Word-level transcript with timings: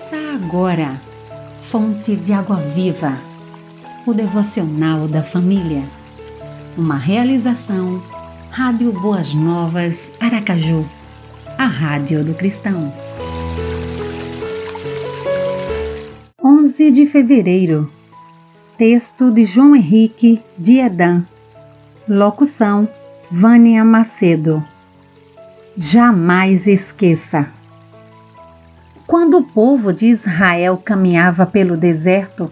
Ouça 0.00 0.16
agora, 0.34 0.98
Fonte 1.60 2.16
de 2.16 2.32
Água 2.32 2.56
Viva, 2.56 3.18
o 4.06 4.14
devocional 4.14 5.06
da 5.06 5.22
família. 5.22 5.84
Uma 6.74 6.96
realização, 6.96 8.02
Rádio 8.50 8.92
Boas 8.92 9.34
Novas, 9.34 10.10
Aracaju, 10.18 10.88
a 11.58 11.66
Rádio 11.66 12.24
do 12.24 12.32
Cristão. 12.32 12.90
11 16.42 16.90
de 16.92 17.04
fevereiro. 17.04 17.92
Texto 18.78 19.30
de 19.30 19.44
João 19.44 19.76
Henrique 19.76 20.40
de 20.56 20.78
Edan. 20.78 21.26
Locução: 22.08 22.88
Vânia 23.30 23.84
Macedo. 23.84 24.64
Jamais 25.76 26.66
esqueça. 26.66 27.59
Quando 29.10 29.38
o 29.38 29.42
povo 29.42 29.92
de 29.92 30.06
Israel 30.06 30.80
caminhava 30.84 31.44
pelo 31.44 31.76
deserto 31.76 32.48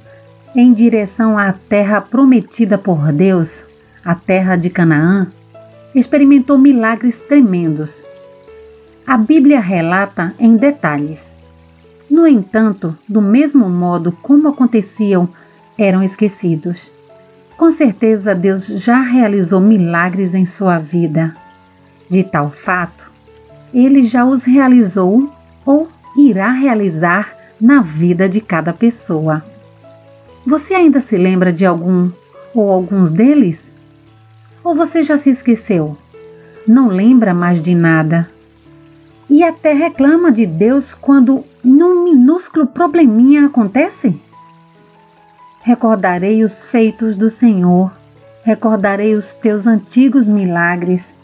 em 0.57 0.73
direção 0.73 1.39
à 1.39 1.53
terra 1.53 2.01
prometida 2.01 2.77
por 2.77 3.13
Deus, 3.13 3.65
a 4.05 4.17
terra 4.17 4.57
de 4.57 4.69
Canaã, 4.69 5.29
experimentou 5.95 6.59
milagres 6.59 7.21
tremendos. 7.21 8.03
A 9.07 9.17
Bíblia 9.17 9.61
relata 9.61 10.35
em 10.37 10.57
detalhes. 10.57 11.37
No 12.11 12.27
entanto, 12.27 12.99
do 13.09 13.23
mesmo 13.23 13.71
modo 13.71 14.11
como 14.11 14.49
aconteciam, 14.49 15.29
eram 15.79 16.03
esquecidos. 16.03 16.91
Com 17.57 17.71
certeza, 17.71 18.35
Deus 18.35 18.67
já 18.67 19.01
realizou 19.01 19.61
milagres 19.61 20.35
em 20.35 20.45
sua 20.45 20.77
vida. 20.77 21.37
De 22.11 22.25
tal 22.25 22.51
fato, 22.51 23.09
ele 23.73 24.03
já 24.03 24.25
os 24.25 24.43
realizou 24.43 25.33
ou 25.65 25.87
irá 26.27 26.51
realizar 26.51 27.37
na 27.61 27.81
vida 27.81 28.29
de 28.29 28.41
cada 28.41 28.73
pessoa. 28.73 29.45
Você 30.45 30.75
ainda 30.75 31.01
se 31.01 31.17
lembra 31.17 31.53
de 31.53 31.65
algum 31.65 32.11
ou 32.55 32.71
alguns 32.71 33.11
deles? 33.11 33.73
Ou 34.65 34.75
você 34.75 35.03
já 35.03 35.17
se 35.17 35.31
esqueceu? 35.31 35.97
Não 36.67 36.89
lembra 36.89 37.33
mais 37.33 37.63
de 37.63 37.75
nada? 37.75 38.29
E 39.31 39.45
até 39.45 39.73
reclama 39.73 40.33
de 40.33 40.47
Deus 40.47 40.95
quando 40.95 41.45
num 41.63 42.05
minúsculo 42.05 42.67
probleminha 42.67 43.47
acontece? 43.47 44.21
Recordarei 45.63 46.43
os 46.43 46.65
feitos 46.65 47.17
do 47.17 47.31
Senhor, 47.31 47.93
recordarei 48.43 49.15
os 49.15 49.35
teus 49.35 49.67
antigos 49.67 50.27
milagres. 50.27 51.15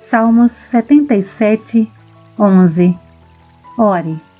Salmos 0.00 0.52
77, 0.52 1.90
11. 2.38 2.96
Ore. 3.78 4.31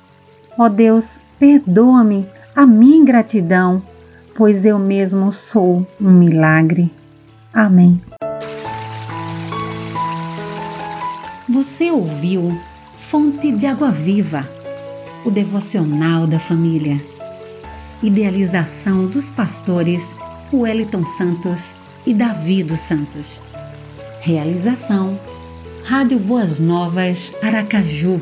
Ó 0.57 0.69
Deus, 0.69 1.19
perdoa-me 1.39 2.27
a 2.55 2.65
minha 2.65 2.97
ingratidão, 2.97 3.81
pois 4.35 4.63
eu 4.65 4.77
mesmo 4.77 5.33
sou 5.33 5.85
um 5.99 6.11
milagre. 6.11 6.91
Amém. 7.51 7.99
Você 11.49 11.91
ouviu 11.91 12.59
Fonte 12.95 13.51
de 13.51 13.65
Água 13.65 13.91
Viva, 13.91 14.47
o 15.25 15.31
devocional 15.31 16.27
da 16.27 16.39
família. 16.39 17.01
Idealização 18.01 19.07
dos 19.07 19.29
pastores 19.29 20.15
Wellington 20.53 21.05
Santos 21.05 21.73
e 22.05 22.13
Davi 22.13 22.63
dos 22.63 22.81
Santos. 22.81 23.41
Realização 24.21 25.19
Rádio 25.83 26.19
Boas 26.19 26.59
Novas 26.59 27.33
Aracaju 27.41 28.21